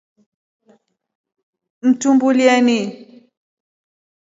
[1.87, 2.77] Mtuumbulyeni.